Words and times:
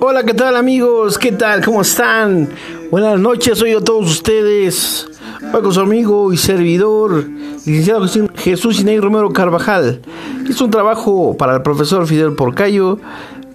Hola, 0.00 0.24
¿qué 0.24 0.34
tal 0.34 0.56
amigos? 0.56 1.18
¿Qué 1.18 1.30
tal? 1.30 1.64
¿Cómo 1.64 1.82
están? 1.82 2.48
Buenas 2.90 3.20
noches, 3.20 3.56
soy 3.56 3.72
a 3.72 3.80
todos 3.80 4.10
ustedes. 4.10 5.06
Hoy 5.52 5.62
con 5.62 5.72
su 5.72 5.80
amigo 5.80 6.32
y 6.32 6.36
servidor, 6.36 7.28
licenciado 7.64 8.08
Jesús 8.34 8.80
Inés 8.80 9.00
Romero 9.00 9.32
Carvajal. 9.32 10.02
Es 10.48 10.60
un 10.60 10.72
trabajo 10.72 11.36
para 11.36 11.54
el 11.54 11.62
profesor 11.62 12.08
Fidel 12.08 12.34
Porcayo, 12.34 12.98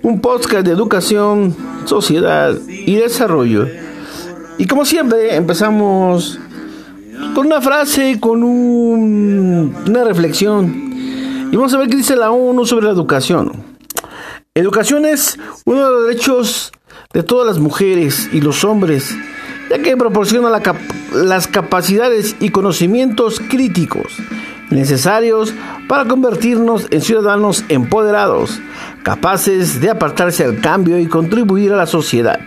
un 0.02 0.22
podcast 0.22 0.66
de 0.66 0.72
educación, 0.72 1.54
sociedad 1.84 2.56
y 2.68 2.96
desarrollo. 2.96 3.68
Y 4.58 4.66
como 4.66 4.86
siempre, 4.86 5.36
empezamos 5.36 6.40
con 7.36 7.48
una 7.48 7.60
frase, 7.60 8.18
con 8.20 8.44
una 8.44 10.04
reflexión. 10.06 11.50
Y 11.52 11.56
vamos 11.58 11.74
a 11.74 11.80
ver 11.80 11.90
qué 11.90 11.98
dice 11.98 12.16
la 12.16 12.32
ONU 12.32 12.66
sobre 12.66 12.86
la 12.86 12.92
educación. 12.92 13.69
Educación 14.56 15.06
es 15.06 15.38
uno 15.66 15.86
de 15.86 15.92
los 15.92 16.08
derechos 16.08 16.72
de 17.14 17.22
todas 17.22 17.48
las 17.48 17.60
mujeres 17.60 18.30
y 18.34 18.42
los 18.42 18.64
hombres, 18.64 19.16
ya 19.70 19.80
que 19.80 19.96
proporciona 19.96 20.50
las 21.14 21.48
capacidades 21.48 22.36
y 22.40 22.50
conocimientos 22.50 23.40
críticos 23.40 24.18
necesarios 24.72 25.54
para 25.88 26.06
convertirnos 26.06 26.88
en 26.90 27.02
ciudadanos 27.02 27.64
empoderados, 27.70 28.60
capaces 29.04 29.82
de 29.82 29.92
apartarse 29.92 30.44
al 30.44 30.60
cambio 30.60 31.00
y 31.00 31.08
contribuir 31.08 31.72
a 31.74 31.78
la 31.78 31.86
sociedad. 31.86 32.40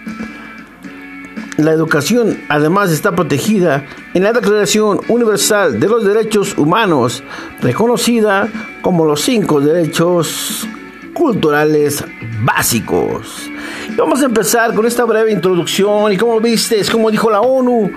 La 1.57 1.71
educación 1.71 2.39
además 2.49 2.91
está 2.91 3.13
protegida 3.13 3.87
en 4.15 4.25
la 4.25 4.33
Declaración 4.33 5.01
Universal 5.09 5.79
de 5.79 5.89
los 5.89 6.05
Derechos 6.05 6.59
Humanos, 6.59 7.23
reconocida 7.61 8.49
como 8.83 9.05
los 9.05 9.21
cinco 9.21 9.61
derechos 9.61 10.67
culturales 11.13 12.05
básicos. 12.43 13.51
vamos 13.97 14.23
a 14.23 14.27
empezar 14.27 14.75
con 14.75 14.87
esta 14.87 15.05
breve 15.05 15.33
introducción 15.33 16.13
y 16.13 16.17
como 16.17 16.41
viste, 16.41 16.81
es 16.81 16.91
como 16.91 17.11
dijo 17.11 17.31
la 17.31 17.41
ONU, 17.41 17.91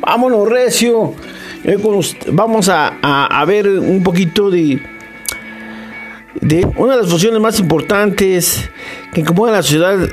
vámonos 0.00 0.48
recio. 0.48 1.14
Eh, 1.64 1.78
vamos 2.32 2.68
a, 2.68 3.44
ver 3.46 3.68
un 3.68 4.02
poquito 4.02 4.50
de, 4.50 4.82
de 6.40 6.66
una 6.76 6.96
de 6.96 7.02
las 7.02 7.10
funciones 7.10 7.40
más 7.40 7.60
importantes 7.60 8.68
que 9.12 9.20
incomodan 9.20 9.54
a 9.54 9.58
la 9.58 9.62
sociedad 9.62 10.08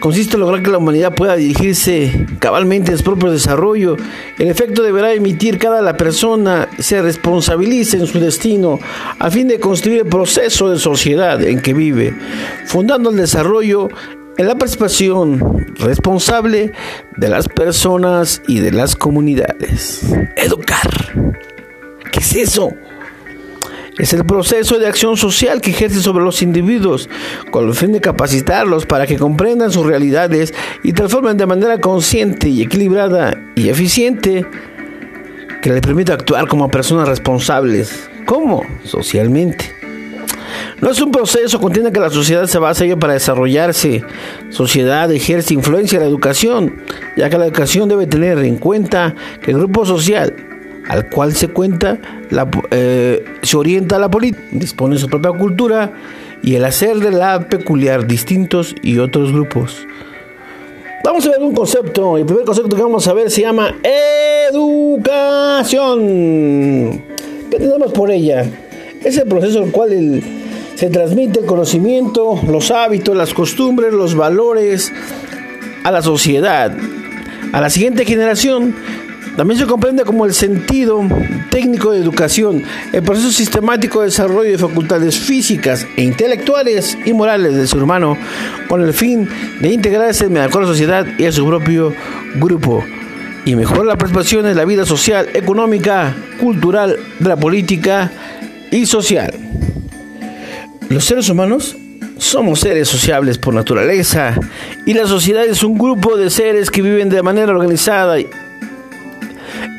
consiste 0.00 0.34
en 0.34 0.40
lograr 0.40 0.62
que 0.62 0.70
la 0.70 0.78
humanidad 0.78 1.14
pueda 1.14 1.36
dirigirse 1.36 2.26
cabalmente 2.40 2.90
en 2.90 2.98
su 2.98 3.04
propio 3.04 3.30
desarrollo. 3.30 3.96
El 4.38 4.48
efecto 4.48 4.82
deberá 4.82 5.12
emitir 5.12 5.58
cada 5.58 5.82
la 5.82 5.96
persona 5.96 6.68
se 6.78 7.00
responsabilice 7.02 7.98
en 7.98 8.06
su 8.06 8.18
destino 8.18 8.80
a 9.18 9.30
fin 9.30 9.46
de 9.46 9.60
construir 9.60 10.00
el 10.00 10.06
proceso 10.06 10.70
de 10.70 10.78
sociedad 10.78 11.42
en 11.42 11.60
que 11.60 11.74
vive, 11.74 12.14
fundando 12.66 13.10
el 13.10 13.16
desarrollo 13.16 13.88
en 14.36 14.48
la 14.48 14.56
participación 14.56 15.66
responsable 15.76 16.72
de 17.16 17.28
las 17.28 17.48
personas 17.48 18.42
y 18.48 18.60
de 18.60 18.72
las 18.72 18.96
comunidades. 18.96 20.02
Educar. 20.36 20.88
¿Qué 22.10 22.20
es 22.20 22.34
eso? 22.34 22.72
Es 23.98 24.12
el 24.12 24.24
proceso 24.24 24.78
de 24.78 24.86
acción 24.86 25.16
social 25.16 25.60
que 25.60 25.70
ejerce 25.70 26.00
sobre 26.00 26.24
los 26.24 26.42
individuos 26.42 27.08
con 27.50 27.68
el 27.68 27.74
fin 27.74 27.92
de 27.92 28.00
capacitarlos 28.00 28.86
para 28.86 29.06
que 29.06 29.18
comprendan 29.18 29.72
sus 29.72 29.84
realidades 29.84 30.54
y 30.82 30.92
transformen 30.92 31.36
de 31.36 31.46
manera 31.46 31.78
consciente 31.78 32.48
y 32.48 32.62
equilibrada 32.62 33.38
y 33.56 33.68
eficiente 33.68 34.46
que 35.60 35.70
les 35.70 35.80
permita 35.82 36.14
actuar 36.14 36.48
como 36.48 36.70
personas 36.70 37.08
responsables. 37.08 38.08
¿Cómo? 38.24 38.64
Socialmente. 38.84 39.74
No 40.80 40.90
es 40.90 41.00
un 41.00 41.12
proceso, 41.12 41.60
contiene 41.60 41.92
que 41.92 42.00
la 42.00 42.08
sociedad 42.08 42.46
se 42.46 42.58
basa 42.58 42.84
ello 42.84 42.98
para 42.98 43.12
desarrollarse. 43.12 44.02
Sociedad 44.48 45.12
ejerce 45.12 45.52
influencia 45.52 45.96
en 45.96 46.04
la 46.04 46.08
educación, 46.08 46.82
ya 47.16 47.28
que 47.28 47.36
la 47.36 47.46
educación 47.46 47.88
debe 47.88 48.06
tener 48.06 48.38
en 48.38 48.56
cuenta 48.56 49.14
que 49.42 49.50
el 49.50 49.58
grupo 49.58 49.84
social 49.84 50.49
al 50.90 51.08
cual 51.08 51.34
se 51.36 51.46
cuenta, 51.46 51.98
eh, 52.72 53.24
se 53.42 53.56
orienta 53.56 53.96
la 54.00 54.10
política, 54.10 54.44
dispone 54.50 54.98
su 54.98 55.06
propia 55.06 55.30
cultura 55.30 55.92
y 56.42 56.56
el 56.56 56.64
hacer 56.64 56.96
de 56.96 57.12
la 57.12 57.46
peculiar 57.48 58.08
distintos 58.08 58.74
y 58.82 58.98
otros 58.98 59.30
grupos. 59.32 59.86
Vamos 61.04 61.24
a 61.26 61.30
ver 61.30 61.38
un 61.42 61.54
concepto. 61.54 62.18
El 62.18 62.26
primer 62.26 62.44
concepto 62.44 62.74
que 62.74 62.82
vamos 62.82 63.06
a 63.06 63.12
ver 63.12 63.30
se 63.30 63.42
llama 63.42 63.72
educación. 64.50 66.00
¿Qué 67.52 67.58
tenemos 67.58 67.92
por 67.92 68.10
ella? 68.10 68.44
Es 69.04 69.16
el 69.16 69.28
proceso 69.28 69.58
en 69.58 69.66
el 69.66 69.70
cual 69.70 70.20
se 70.74 70.90
transmite 70.90 71.38
el 71.38 71.46
conocimiento, 71.46 72.40
los 72.48 72.72
hábitos, 72.72 73.16
las 73.16 73.32
costumbres, 73.32 73.92
los 73.92 74.16
valores 74.16 74.92
a 75.84 75.92
la 75.92 76.02
sociedad, 76.02 76.76
a 77.52 77.60
la 77.60 77.70
siguiente 77.70 78.04
generación 78.04 78.74
también 79.36 79.58
se 79.58 79.66
comprende 79.66 80.04
como 80.04 80.26
el 80.26 80.34
sentido 80.34 81.02
técnico 81.50 81.92
de 81.92 82.00
educación, 82.00 82.62
el 82.92 83.02
proceso 83.02 83.30
sistemático 83.30 84.00
de 84.00 84.06
desarrollo 84.06 84.50
de 84.50 84.58
facultades 84.58 85.18
físicas 85.18 85.86
e 85.96 86.02
intelectuales 86.02 86.98
y 87.04 87.12
morales 87.12 87.54
del 87.54 87.68
ser 87.68 87.82
humano 87.82 88.16
con 88.68 88.82
el 88.82 88.92
fin 88.92 89.28
de 89.60 89.72
integrarse 89.72 90.26
en 90.26 90.34
la 90.34 90.50
sociedad 90.50 91.06
y 91.18 91.24
a 91.24 91.32
su 91.32 91.46
propio 91.46 91.94
grupo 92.36 92.84
y 93.44 93.54
mejorar 93.54 93.86
la 93.86 93.96
participación 93.96 94.46
en 94.46 94.56
la 94.56 94.64
vida 94.64 94.84
social, 94.84 95.28
económica, 95.34 96.14
cultural, 96.38 96.96
de 97.18 97.28
la 97.28 97.36
política 97.36 98.10
y 98.70 98.86
social. 98.86 99.32
Los 100.88 101.04
seres 101.04 101.28
humanos 101.28 101.76
somos 102.18 102.60
seres 102.60 102.88
sociables 102.88 103.38
por 103.38 103.54
naturaleza 103.54 104.34
y 104.84 104.92
la 104.92 105.06
sociedad 105.06 105.44
es 105.44 105.62
un 105.62 105.78
grupo 105.78 106.16
de 106.16 106.28
seres 106.30 106.70
que 106.70 106.82
viven 106.82 107.08
de 107.08 107.22
manera 107.22 107.52
organizada 107.52 108.18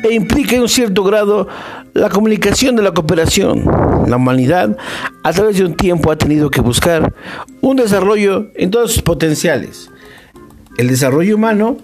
e 0.02 0.14
implica 0.14 0.56
en 0.56 0.62
un 0.62 0.68
cierto 0.68 1.04
grado 1.04 1.48
la 1.94 2.08
comunicación 2.08 2.76
de 2.76 2.82
la 2.82 2.92
cooperación. 2.92 3.64
La 4.06 4.16
humanidad 4.16 4.76
a 5.22 5.32
través 5.32 5.58
de 5.58 5.64
un 5.64 5.74
tiempo 5.74 6.10
ha 6.10 6.16
tenido 6.16 6.50
que 6.50 6.60
buscar 6.60 7.14
un 7.60 7.76
desarrollo 7.76 8.48
en 8.54 8.70
todos 8.70 8.92
sus 8.92 9.02
potenciales. 9.02 9.90
El 10.78 10.88
desarrollo 10.88 11.36
humano 11.36 11.78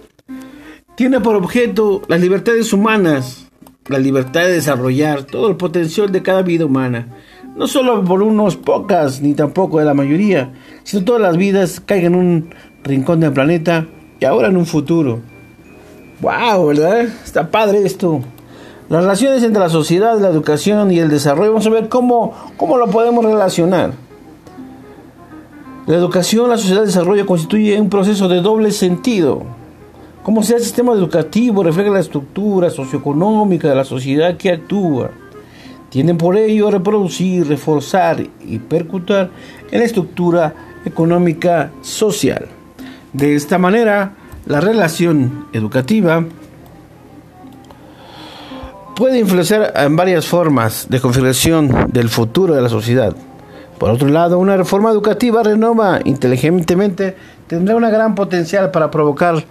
tiene 0.95 1.21
por 1.21 1.35
objeto 1.35 2.01
las 2.07 2.19
libertades 2.19 2.73
humanas, 2.73 3.47
la 3.87 3.99
libertad 3.99 4.41
de 4.41 4.53
desarrollar 4.53 5.23
todo 5.23 5.49
el 5.49 5.55
potencial 5.55 6.11
de 6.11 6.21
cada 6.21 6.41
vida 6.41 6.65
humana, 6.65 7.07
no 7.55 7.67
solo 7.67 8.03
por 8.03 8.21
unos 8.21 8.57
pocas 8.57 9.21
ni 9.21 9.33
tampoco 9.33 9.79
de 9.79 9.85
la 9.85 9.93
mayoría, 9.93 10.53
sino 10.83 11.05
todas 11.05 11.21
las 11.21 11.37
vidas 11.37 11.79
caigan 11.79 12.13
en 12.13 12.19
un 12.19 12.55
rincón 12.83 13.19
del 13.19 13.33
planeta 13.33 13.87
y 14.19 14.25
ahora 14.25 14.49
en 14.49 14.57
un 14.57 14.65
futuro. 14.65 15.21
Wow, 16.21 16.67
¿verdad? 16.67 17.07
Está 17.23 17.49
padre 17.49 17.85
esto. 17.85 18.21
Las 18.89 19.03
relaciones 19.03 19.43
entre 19.43 19.61
la 19.61 19.69
sociedad, 19.69 20.19
la 20.19 20.29
educación 20.29 20.91
y 20.91 20.99
el 20.99 21.09
desarrollo, 21.09 21.51
vamos 21.51 21.67
a 21.67 21.69
ver 21.69 21.89
cómo, 21.89 22.33
cómo 22.57 22.77
lo 22.77 22.87
podemos 22.87 23.23
relacionar. 23.23 23.93
La 25.85 25.95
educación, 25.95 26.49
la 26.49 26.57
sociedad, 26.57 26.81
el 26.81 26.87
desarrollo 26.87 27.25
constituye 27.25 27.79
un 27.79 27.89
proceso 27.89 28.27
de 28.27 28.41
doble 28.41 28.71
sentido. 28.71 29.43
Como 30.23 30.43
sea 30.43 30.57
el 30.57 30.63
sistema 30.63 30.93
educativo 30.93 31.63
refleja 31.63 31.89
la 31.89 31.99
estructura 31.99 32.69
socioeconómica 32.69 33.69
de 33.69 33.75
la 33.75 33.85
sociedad 33.85 34.35
que 34.35 34.51
actúa. 34.51 35.11
Tienden 35.89 36.17
por 36.17 36.35
ello 36.35 36.67
a 36.67 36.71
reproducir, 36.71 37.47
reforzar 37.47 38.23
y 38.45 38.59
percutar 38.59 39.29
en 39.71 39.79
la 39.79 39.85
estructura 39.85 40.53
económica 40.83 41.71
social. 41.81 42.47
De 43.13 43.35
esta 43.35 43.57
manera, 43.57 44.13
la 44.49 44.59
relación 44.59 45.45
educativa 45.53 46.25
puede 48.95 49.19
influenciar 49.19 49.71
en 49.75 49.95
varias 49.95 50.25
formas 50.25 50.87
de 50.89 50.99
configuración 50.99 51.91
del 51.93 52.09
futuro 52.09 52.55
de 52.55 52.61
la 52.63 52.67
sociedad. 52.67 53.15
Por 53.77 53.91
otro 53.91 54.09
lado, 54.09 54.39
una 54.39 54.57
reforma 54.57 54.89
educativa 54.89 55.43
renova 55.43 55.99
inteligentemente 56.03 57.15
tendrá 57.45 57.75
una 57.75 57.91
gran 57.91 58.15
potencial 58.15 58.71
para 58.71 58.89
provocar 58.89 59.45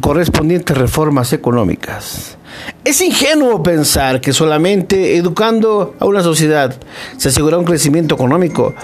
correspondientes 0.00 0.76
reformas 0.76 1.32
económicas. 1.32 2.36
Es 2.84 3.00
ingenuo 3.00 3.62
pensar 3.62 4.20
que 4.20 4.32
solamente 4.32 5.16
educando 5.16 5.94
a 6.00 6.06
una 6.06 6.22
sociedad 6.22 6.74
se 7.16 7.28
asegura 7.28 7.58
un 7.58 7.64
crecimiento 7.64 8.16
económico 8.16 8.74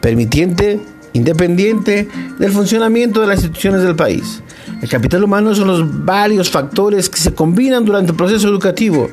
permitiente 0.00 0.80
independiente 1.14 2.08
del 2.38 2.52
funcionamiento 2.52 3.22
de 3.22 3.28
las 3.28 3.38
instituciones 3.38 3.82
del 3.82 3.96
país. 3.96 4.42
El 4.82 4.88
capital 4.88 5.24
humano 5.24 5.54
son 5.54 5.68
los 5.68 6.04
varios 6.04 6.50
factores 6.50 7.08
que 7.08 7.18
se 7.18 7.34
combinan 7.34 7.84
durante 7.84 8.10
el 8.10 8.16
proceso 8.16 8.48
educativo, 8.48 9.08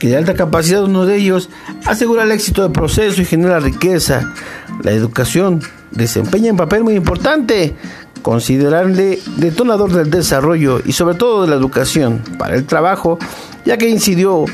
que 0.00 0.08
de 0.08 0.16
alta 0.16 0.34
capacidad 0.34 0.82
uno 0.82 1.06
de 1.06 1.16
ellos 1.16 1.48
asegura 1.86 2.24
el 2.24 2.32
éxito 2.32 2.62
del 2.62 2.72
proceso 2.72 3.22
y 3.22 3.24
genera 3.24 3.60
riqueza. 3.60 4.32
La 4.82 4.90
educación 4.90 5.60
desempeña 5.92 6.50
un 6.50 6.56
papel 6.56 6.82
muy 6.82 6.94
importante, 6.94 7.76
considerable 8.22 9.20
detonador 9.36 9.92
del 9.92 10.10
desarrollo 10.10 10.80
y 10.84 10.92
sobre 10.92 11.14
todo 11.14 11.42
de 11.42 11.48
la 11.48 11.56
educación 11.56 12.22
para 12.38 12.56
el 12.56 12.64
trabajo, 12.64 13.18
ya 13.64 13.76
que 13.76 13.88
incidió 13.88 14.44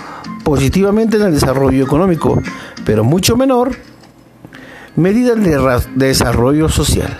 positivamente 0.42 1.16
en 1.16 1.22
el 1.22 1.34
desarrollo 1.34 1.84
económico, 1.84 2.42
pero 2.84 3.04
mucho 3.04 3.36
menor 3.36 3.76
medidas 4.98 5.42
de, 5.42 6.06
desarrollo 6.06 6.68
social. 6.68 7.16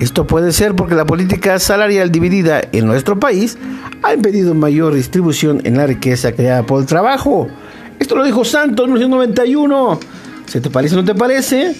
Esto 0.00 0.26
puede 0.26 0.52
ser 0.52 0.74
porque 0.74 0.94
la 0.94 1.04
política 1.04 1.58
salarial 1.58 2.10
dividida 2.10 2.62
en 2.72 2.86
nuestro 2.86 3.20
país 3.20 3.58
ha 4.02 4.14
impedido 4.14 4.54
mayor 4.54 4.94
distribución 4.94 5.60
en 5.64 5.76
la 5.76 5.86
riqueza 5.86 6.32
creada 6.32 6.64
por 6.64 6.80
el 6.80 6.86
trabajo. 6.86 7.48
Esto 7.98 8.16
lo 8.16 8.24
dijo 8.24 8.44
Santos 8.44 8.86
en 8.86 8.94
1991. 8.94 10.00
¿Se 10.46 10.62
te 10.62 10.70
parece 10.70 10.94
o 10.94 10.98
no 10.98 11.04
te 11.04 11.14
parece? 11.14 11.76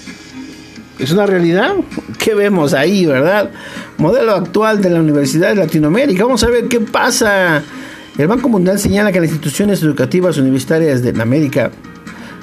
¿Es 0.99 1.11
una 1.13 1.25
realidad? 1.25 1.73
¿Qué 2.19 2.35
vemos 2.35 2.75
ahí, 2.75 3.07
verdad? 3.07 3.51
Modelo 3.97 4.33
actual 4.33 4.83
de 4.83 4.91
la 4.91 5.01
Universidad 5.01 5.49
de 5.49 5.55
Latinoamérica. 5.55 6.25
Vamos 6.25 6.45
a 6.45 6.51
ver 6.51 6.69
qué 6.69 6.81
pasa. 6.81 7.63
El 8.19 8.29
Banco 8.29 8.51
Mundial 8.51 8.79
señala 8.79 9.11
que 9.11 9.21
las 9.21 9.31
instituciones 9.31 9.83
educativas 9.83 10.37
universitarias 10.37 11.03
de 11.03 11.23
América 11.23 11.71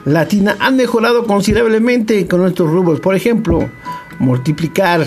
Latina 0.08 0.56
han 0.60 0.78
mejorado 0.78 1.28
considerablemente 1.28 2.26
con 2.28 2.40
nuestros 2.40 2.72
rubros. 2.72 3.02
Por 3.02 3.14
ejemplo, 3.14 3.70
multiplicar 4.20 5.06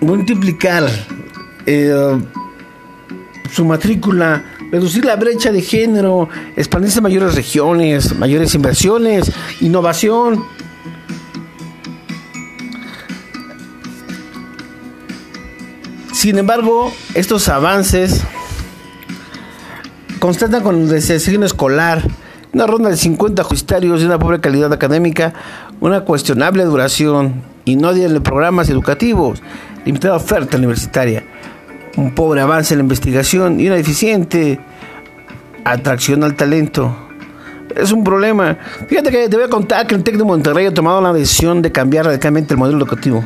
multiplicar 0.00 0.88
eh, 1.66 2.18
su 3.52 3.64
matrícula, 3.66 4.44
reducir 4.70 5.04
la 5.04 5.16
brecha 5.16 5.52
de 5.52 5.60
género, 5.60 6.28
expandirse 6.56 7.00
a 7.00 7.02
mayores 7.02 7.34
regiones, 7.34 8.16
mayores 8.16 8.54
inversiones, 8.54 9.30
innovación. 9.60 10.42
Sin 16.12 16.38
embargo, 16.38 16.92
estos 17.14 17.48
avances 17.48 18.22
constatan 20.26 20.64
con 20.64 20.74
el 20.74 20.88
desempeño 20.88 21.46
escolar, 21.46 22.02
una 22.52 22.66
ronda 22.66 22.90
de 22.90 22.96
50 22.96 23.44
justarios 23.44 24.00
de 24.00 24.06
una 24.06 24.18
pobre 24.18 24.40
calidad 24.40 24.72
académica, 24.72 25.32
una 25.78 26.00
cuestionable 26.00 26.64
duración 26.64 27.42
y 27.64 27.76
no 27.76 27.94
de 27.94 28.20
programas 28.20 28.68
educativos, 28.68 29.40
limitada 29.84 30.16
oferta 30.16 30.56
universitaria, 30.56 31.22
un 31.96 32.12
pobre 32.12 32.40
avance 32.40 32.74
en 32.74 32.78
la 32.78 32.82
investigación 32.82 33.60
y 33.60 33.68
una 33.68 33.76
deficiente 33.76 34.58
atracción 35.64 36.24
al 36.24 36.34
talento. 36.34 36.92
Es 37.76 37.92
un 37.92 38.02
problema. 38.02 38.58
Fíjate 38.88 39.12
que 39.12 39.28
te 39.28 39.36
voy 39.36 39.44
a 39.44 39.48
contar 39.48 39.86
que 39.86 39.94
el 39.94 40.02
TEC 40.02 40.16
de 40.16 40.24
Monterrey 40.24 40.66
ha 40.66 40.74
tomado 40.74 41.00
la 41.00 41.12
decisión 41.12 41.62
de 41.62 41.70
cambiar 41.70 42.06
radicalmente 42.06 42.54
el 42.54 42.58
modelo 42.58 42.78
educativo. 42.78 43.24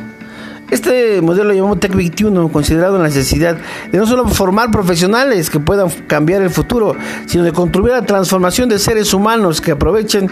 Este 0.71 1.21
modelo 1.21 1.49
lo 1.49 1.53
llamamos 1.53 1.81
TEC 1.81 1.93
21, 1.93 2.49
considerado 2.49 2.97
la 2.97 3.03
necesidad 3.03 3.57
de 3.91 3.97
no 3.97 4.07
solo 4.07 4.25
formar 4.29 4.71
profesionales 4.71 5.49
que 5.49 5.59
puedan 5.59 5.89
cambiar 6.07 6.41
el 6.41 6.49
futuro, 6.49 6.95
sino 7.25 7.43
de 7.43 7.51
contribuir 7.51 7.93
a 7.93 7.99
la 7.99 8.05
transformación 8.05 8.69
de 8.69 8.79
seres 8.79 9.13
humanos 9.13 9.59
que 9.59 9.71
aprovechen 9.71 10.31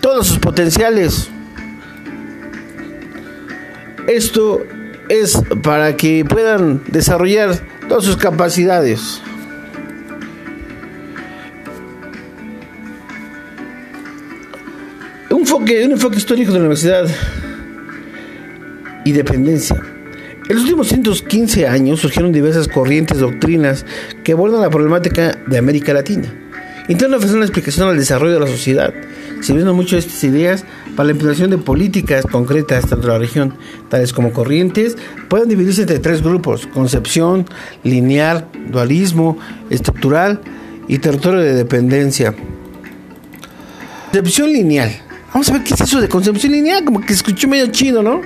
todos 0.00 0.26
sus 0.26 0.38
potenciales. 0.38 1.28
Esto 4.06 4.62
es 5.10 5.38
para 5.62 5.94
que 5.94 6.24
puedan 6.24 6.82
desarrollar 6.86 7.54
todas 7.86 8.04
sus 8.04 8.16
capacidades. 8.16 9.20
Enfoque, 15.64 15.86
un 15.86 15.92
enfoque 15.92 16.18
histórico 16.18 16.52
de 16.52 16.58
la 16.58 16.64
universidad 16.64 17.06
y 19.04 19.12
dependencia. 19.12 19.76
En 20.48 20.56
los 20.56 20.64
últimos 20.64 20.88
115 20.88 21.66
años 21.66 22.00
surgieron 22.00 22.32
diversas 22.32 22.68
corrientes 22.68 23.18
doctrinas 23.18 23.86
que 24.22 24.32
abordan 24.32 24.60
la 24.60 24.68
problemática 24.68 25.38
de 25.46 25.56
América 25.56 25.94
Latina. 25.94 26.28
Intentan 26.86 27.14
ofrecer 27.14 27.36
una 27.36 27.46
explicación 27.46 27.88
al 27.88 27.96
desarrollo 27.96 28.34
de 28.34 28.40
la 28.40 28.46
sociedad, 28.46 28.92
sirviendo 29.40 29.72
mucho 29.72 29.96
estas 29.96 30.22
ideas 30.24 30.66
para 30.96 31.06
la 31.06 31.12
implementación 31.12 31.50
de 31.50 31.56
políticas 31.56 32.26
concretas 32.26 32.90
dentro 32.90 33.12
de 33.12 33.18
la 33.18 33.18
región, 33.18 33.54
tales 33.88 34.12
como 34.12 34.32
corrientes, 34.32 34.98
pueden 35.28 35.48
dividirse 35.48 35.82
entre 35.82 35.98
tres 35.98 36.22
grupos, 36.22 36.66
concepción, 36.66 37.46
lineal, 37.84 38.48
dualismo, 38.70 39.38
estructural 39.70 40.42
y 40.88 40.98
territorio 40.98 41.40
de 41.40 41.54
dependencia. 41.54 42.34
Concepción 44.12 44.52
lineal. 44.52 44.90
Vamos 45.34 45.48
a 45.48 45.54
ver 45.54 45.64
qué 45.64 45.74
es 45.74 45.80
eso 45.80 46.00
de 46.00 46.08
concepción 46.08 46.52
lineal, 46.52 46.84
como 46.84 47.00
que 47.00 47.12
escuchó 47.12 47.48
medio 47.48 47.66
chido, 47.66 48.04
¿no? 48.04 48.20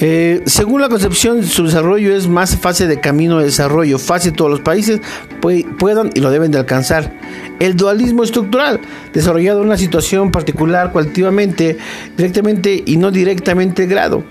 Eh, 0.00 0.42
según 0.44 0.80
la 0.80 0.88
concepción, 0.88 1.44
su 1.44 1.64
desarrollo 1.64 2.16
es 2.16 2.26
más 2.26 2.56
fase 2.56 2.88
de 2.88 2.98
camino 2.98 3.38
de 3.38 3.44
desarrollo, 3.44 4.00
fácil 4.00 4.32
todos 4.32 4.50
los 4.50 4.60
países 4.60 5.00
puedan 5.40 6.10
y 6.14 6.20
lo 6.20 6.32
deben 6.32 6.50
de 6.50 6.58
alcanzar. 6.58 7.12
El 7.60 7.76
dualismo 7.76 8.24
estructural, 8.24 8.80
desarrollado 9.12 9.60
en 9.60 9.68
una 9.68 9.76
situación 9.76 10.32
particular 10.32 10.90
cualitativamente, 10.90 11.78
directamente 12.16 12.82
y 12.84 12.96
no 12.96 13.12
directamente 13.12 13.86
grado. 13.86 14.24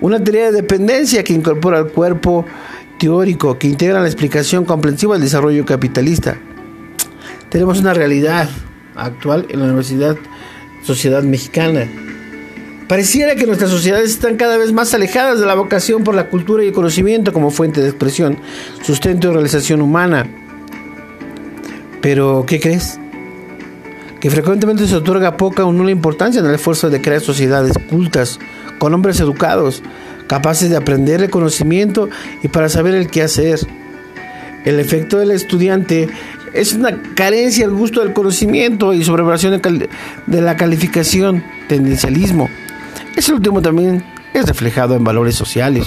Una 0.00 0.24
teoría 0.24 0.46
de 0.46 0.52
dependencia 0.52 1.22
que 1.24 1.34
incorpora 1.34 1.78
el 1.78 1.88
cuerpo 1.88 2.46
teórico, 2.98 3.58
que 3.58 3.66
integra 3.66 4.00
la 4.00 4.06
explicación 4.06 4.64
comprensiva 4.64 5.12
del 5.12 5.24
desarrollo 5.24 5.66
capitalista. 5.66 6.38
Tenemos 7.50 7.80
una 7.80 7.92
realidad 7.92 8.48
actual 8.96 9.46
en 9.50 9.58
la 9.58 9.66
Universidad 9.66 10.16
Sociedad 10.84 11.22
Mexicana 11.22 11.88
Pareciera 12.88 13.34
que 13.34 13.46
nuestras 13.46 13.70
sociedades 13.70 14.10
están 14.10 14.36
cada 14.36 14.58
vez 14.58 14.72
más 14.72 14.92
alejadas 14.92 15.40
de 15.40 15.46
la 15.46 15.54
vocación 15.54 16.04
por 16.04 16.14
la 16.14 16.28
cultura 16.28 16.62
y 16.62 16.68
el 16.68 16.72
conocimiento 16.74 17.32
como 17.32 17.50
fuente 17.50 17.80
de 17.80 17.88
expresión, 17.88 18.38
sustento 18.82 19.28
y 19.28 19.32
realización 19.32 19.80
humana. 19.80 20.26
Pero, 22.02 22.44
¿qué 22.46 22.60
crees? 22.60 23.00
Que 24.20 24.30
frecuentemente 24.30 24.86
se 24.86 24.96
otorga 24.96 25.38
poca 25.38 25.64
o 25.64 25.72
nula 25.72 25.92
importancia 25.92 26.40
en 26.40 26.46
el 26.46 26.56
esfuerzo 26.56 26.90
de 26.90 27.00
crear 27.00 27.22
sociedades 27.22 27.72
cultas, 27.88 28.38
con 28.78 28.92
hombres 28.92 29.18
educados, 29.18 29.82
capaces 30.26 30.68
de 30.68 30.76
aprender 30.76 31.22
el 31.22 31.30
conocimiento 31.30 32.10
y 32.42 32.48
para 32.48 32.68
saber 32.68 32.94
el 32.94 33.08
qué 33.08 33.22
hacer. 33.22 33.60
El 34.66 34.78
efecto 34.78 35.18
del 35.18 35.30
estudiante 35.30 36.08
es 36.54 36.72
una 36.72 37.02
carencia 37.14 37.66
al 37.66 37.72
gusto 37.72 38.00
del 38.00 38.12
conocimiento 38.12 38.94
y 38.94 39.04
sobrevaloración 39.04 39.60
de 40.26 40.40
la 40.40 40.56
calificación, 40.56 41.44
tendencialismo 41.68 42.48
ese 43.16 43.32
último 43.32 43.62
también 43.62 44.04
es 44.32 44.46
reflejado 44.46 44.96
en 44.96 45.04
valores 45.04 45.36
sociales. 45.36 45.86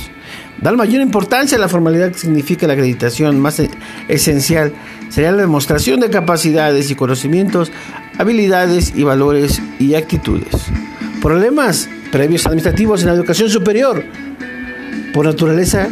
Da 0.61 0.71
mayor 0.71 1.01
importancia 1.01 1.57
a 1.57 1.61
la 1.61 1.67
formalidad 1.67 2.11
que 2.11 2.19
significa 2.19 2.67
la 2.67 2.73
acreditación 2.73 3.39
más 3.39 3.59
e-, 3.59 3.69
esencial. 4.07 4.73
Sería 5.09 5.31
la 5.31 5.41
demostración 5.41 5.99
de 5.99 6.09
capacidades 6.09 6.89
y 6.89 6.95
conocimientos, 6.95 7.71
habilidades 8.17 8.93
y 8.95 9.03
valores 9.03 9.61
y 9.77 9.95
actitudes. 9.95 10.47
Problemas 11.21 11.89
previos 12.11 12.45
administrativos 12.45 13.01
en 13.01 13.07
la 13.07 13.13
educación 13.13 13.49
superior, 13.49 14.05
por 15.13 15.25
naturaleza, 15.25 15.89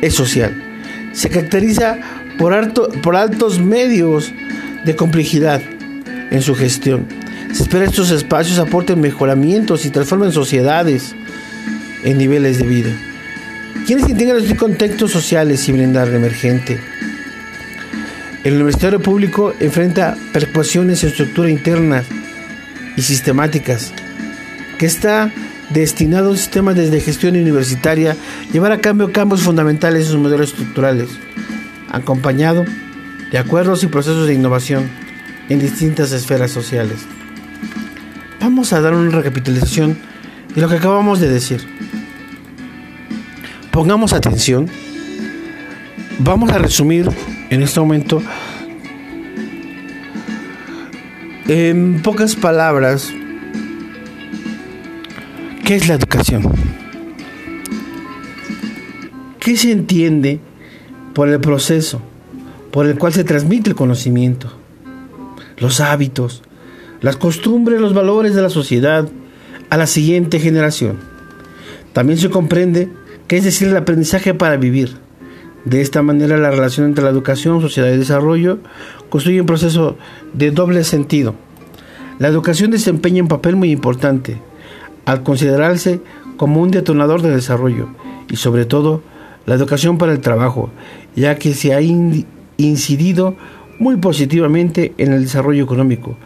es 0.00 0.14
social. 0.14 0.64
Se 1.12 1.30
caracteriza 1.30 1.98
por, 2.38 3.16
altos 3.16 3.60
medios 3.60 4.32
de 4.84 4.96
complejidad 4.96 5.60
en 6.30 6.40
su 6.40 6.54
gestión 6.54 7.06
se 7.52 7.62
espera 7.62 7.86
estos 7.86 8.10
espacios 8.10 8.58
aporten 8.58 9.00
mejoramientos 9.00 9.86
y 9.86 9.90
transformen 9.90 10.32
sociedades 10.32 11.14
en 12.04 12.18
niveles 12.18 12.58
de 12.58 12.64
vida. 12.64 12.90
¿Quiénes 13.86 14.08
integran 14.08 14.42
estos 14.42 14.58
contextos 14.58 15.10
sociales 15.10 15.66
y 15.68 15.72
brindar 15.72 16.08
emergente? 16.08 16.78
El 18.44 18.54
universitario 18.54 19.00
público 19.00 19.54
enfrenta 19.60 20.16
percusiones 20.32 21.02
en 21.02 21.10
estructura 21.10 21.50
interna 21.50 22.04
y 22.96 23.02
sistemáticas, 23.02 23.92
que 24.78 24.86
está 24.86 25.32
destinado 25.70 26.28
a 26.28 26.30
un 26.32 26.36
sistema 26.36 26.74
desde 26.74 27.00
gestión 27.00 27.36
universitaria 27.36 28.16
llevar 28.52 28.72
a 28.72 28.80
cambio 28.80 29.12
cambios 29.12 29.42
fundamentales 29.42 30.02
en 30.02 30.12
sus 30.12 30.20
modelos 30.20 30.50
estructurales, 30.50 31.08
acompañado 31.90 32.64
de 33.30 33.38
acuerdos 33.38 33.84
y 33.84 33.86
procesos 33.86 34.26
de 34.26 34.34
innovación 34.34 34.90
en 35.48 35.60
distintas 35.60 36.12
esferas 36.12 36.50
sociales 36.50 37.06
vamos 38.58 38.72
a 38.72 38.80
dar 38.80 38.94
una 38.94 39.10
recapitulación 39.10 39.98
de 40.54 40.60
lo 40.60 40.68
que 40.68 40.76
acabamos 40.76 41.20
de 41.20 41.28
decir. 41.28 41.60
Pongamos 43.70 44.12
atención. 44.12 44.68
Vamos 46.18 46.50
a 46.50 46.58
resumir 46.58 47.08
en 47.50 47.62
este 47.62 47.78
momento 47.78 48.22
en 51.46 52.00
pocas 52.02 52.34
palabras 52.34 53.12
qué 55.64 55.76
es 55.76 55.86
la 55.86 55.94
educación. 55.94 56.42
¿Qué 59.38 59.56
se 59.56 59.70
entiende 59.70 60.40
por 61.18 61.28
el 61.28 61.40
proceso 61.40 62.00
por 62.70 62.86
el 62.86 62.96
cual 62.96 63.12
se 63.12 63.24
transmite 63.24 63.70
el 63.70 63.74
conocimiento? 63.74 64.52
Los 65.56 65.80
hábitos, 65.80 66.44
las 67.00 67.16
costumbres, 67.16 67.80
los 67.80 67.92
valores 67.92 68.36
de 68.36 68.42
la 68.42 68.50
sociedad 68.50 69.08
a 69.68 69.76
la 69.76 69.88
siguiente 69.88 70.38
generación. 70.38 70.98
También 71.92 72.20
se 72.20 72.30
comprende 72.30 72.88
que 73.26 73.36
es 73.36 73.42
decir 73.42 73.66
el 73.66 73.76
aprendizaje 73.76 74.32
para 74.32 74.56
vivir, 74.58 74.96
De 75.64 75.80
esta 75.80 76.02
manera, 76.02 76.36
la 76.36 76.52
relación 76.52 76.86
entre 76.86 77.02
la 77.02 77.10
educación, 77.10 77.60
sociedad 77.60 77.92
y 77.92 77.96
desarrollo 77.96 78.60
construye 79.10 79.40
un 79.40 79.46
proceso 79.48 79.96
de 80.34 80.52
doble 80.52 80.84
sentido. 80.84 81.34
La 82.20 82.28
educación 82.28 82.70
desempeña 82.70 83.24
un 83.24 83.28
papel 83.28 83.56
muy 83.56 83.72
importante 83.72 84.40
al 85.04 85.24
considerarse 85.24 86.00
como 86.36 86.62
un 86.62 86.70
detonador 86.70 87.22
de 87.22 87.34
desarrollo 87.34 87.88
y 88.30 88.36
sobre 88.36 88.66
todo 88.66 89.02
la 89.48 89.54
educación 89.54 89.96
para 89.96 90.12
el 90.12 90.20
trabajo, 90.20 90.68
ya 91.18 91.36
que 91.36 91.54
se 91.54 91.74
ha 91.74 91.80
incidido 91.80 93.36
muy 93.78 93.96
positivamente 93.96 94.92
en 94.98 95.12
el 95.12 95.22
desarrollo 95.22 95.64
económico, 95.64 96.16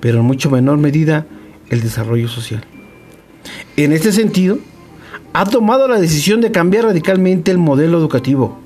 pero 0.00 0.20
en 0.20 0.24
mucho 0.24 0.50
menor 0.50 0.78
medida 0.78 1.26
el 1.70 1.80
desarrollo 1.80 2.28
social. 2.28 2.64
En 3.76 3.92
este 3.92 4.12
sentido, 4.12 4.58
ha 5.32 5.44
tomado 5.44 5.88
la 5.88 5.98
decisión 5.98 6.40
de 6.40 6.52
cambiar 6.52 6.84
radicalmente 6.84 7.50
el 7.50 7.58
modelo 7.58 7.98
educativo, 7.98 8.58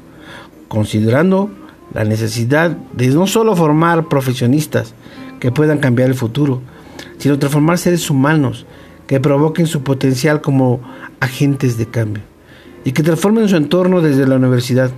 considerando 0.68 1.50
la 1.94 2.04
necesidad 2.04 2.76
de 2.92 3.08
no 3.08 3.26
solo 3.26 3.56
formar 3.56 4.08
profesionistas 4.08 4.94
que 5.40 5.50
puedan 5.50 5.78
cambiar 5.78 6.08
el 6.10 6.14
futuro, 6.14 6.60
sino 7.18 7.38
transformar 7.38 7.78
seres 7.78 8.10
humanos 8.10 8.66
que 9.06 9.20
provoquen 9.20 9.66
su 9.66 9.82
potencial 9.82 10.40
como 10.40 10.80
agentes 11.20 11.78
de 11.78 11.86
cambio 11.86 12.22
y 12.84 12.92
que 12.92 13.02
transformen 13.02 13.48
su 13.48 13.56
entorno 13.56 14.00
desde 14.02 14.26
la 14.26 14.36
universidad. 14.36 14.90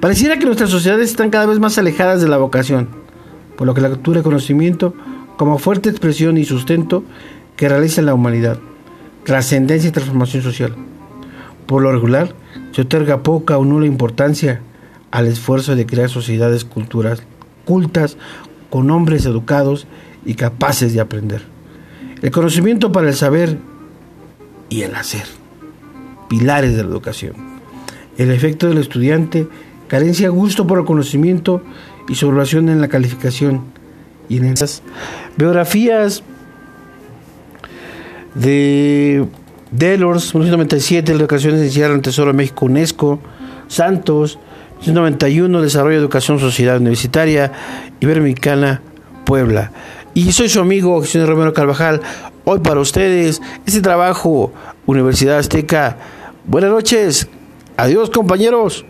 Pareciera 0.00 0.38
que 0.38 0.46
nuestras 0.46 0.70
sociedades 0.70 1.10
están 1.10 1.30
cada 1.30 1.46
vez 1.46 1.58
más 1.58 1.76
alejadas 1.76 2.22
de 2.22 2.28
la 2.28 2.36
vocación, 2.36 2.88
por 3.56 3.66
lo 3.66 3.74
que 3.74 3.80
la 3.80 3.88
cultura 3.88 4.20
y 4.20 4.22
conocimiento 4.22 4.94
como 5.36 5.58
fuerte 5.58 5.90
expresión 5.90 6.38
y 6.38 6.44
sustento 6.44 7.02
que 7.56 7.68
realiza 7.68 8.02
la 8.02 8.14
humanidad, 8.14 8.58
trascendencia 9.24 9.88
y 9.88 9.92
transformación 9.92 10.44
social. 10.44 10.76
Por 11.66 11.82
lo 11.82 11.90
regular, 11.90 12.34
se 12.70 12.82
otorga 12.82 13.24
poca 13.24 13.58
o 13.58 13.64
nula 13.64 13.86
importancia 13.86 14.60
al 15.10 15.26
esfuerzo 15.26 15.74
de 15.74 15.86
crear 15.86 16.08
sociedades 16.08 16.64
culturas, 16.64 17.22
cultas 17.64 18.16
con 18.70 18.90
hombres 18.90 19.26
educados 19.26 19.88
y 20.24 20.34
capaces 20.34 20.94
de 20.94 21.00
aprender. 21.00 21.42
El 22.22 22.30
conocimiento 22.30 22.92
para 22.92 23.08
el 23.08 23.14
saber 23.14 23.58
y 24.68 24.82
el 24.82 24.94
hacer. 24.94 25.24
Pilares 26.28 26.76
de 26.76 26.84
la 26.84 26.88
educación. 26.88 27.34
El 28.16 28.30
efecto 28.30 28.68
del 28.68 28.78
estudiante, 28.78 29.48
carencia 29.88 30.28
gusto 30.28 30.66
por 30.66 30.78
el 30.78 30.84
conocimiento 30.84 31.62
y 32.08 32.14
su 32.14 32.30
relación 32.30 32.68
en 32.68 32.80
la 32.80 32.88
calificación. 32.88 33.62
Y 34.28 34.36
en 34.38 34.44
esas 34.44 34.82
biografías 35.36 36.22
de 38.34 39.26
Delors, 39.70 40.34
1997, 40.34 41.12
la 41.12 41.20
educación 41.20 41.54
esencial 41.54 41.92
en 41.92 42.02
Tesoro 42.02 42.32
de 42.32 42.36
México, 42.36 42.66
UNESCO, 42.66 43.18
Santos, 43.68 44.38
1991, 44.80 45.62
Desarrollo 45.62 45.96
de 45.96 46.02
Educación 46.02 46.38
Sociedad 46.38 46.76
Universitaria 46.76 47.52
Iberoamericana, 48.00 48.82
Puebla. 49.24 49.72
Y 50.14 50.32
soy 50.32 50.48
su 50.48 50.60
amigo 50.60 51.00
Jesús 51.00 51.26
Romero 51.26 51.52
Carvajal. 51.52 52.00
Hoy 52.44 52.60
para 52.60 52.80
ustedes, 52.80 53.42
este 53.66 53.80
trabajo, 53.80 54.52
Universidad 54.86 55.38
Azteca. 55.38 55.96
Buenas 56.46 56.70
noches. 56.70 57.28
Adiós, 57.76 58.10
compañeros. 58.10 58.84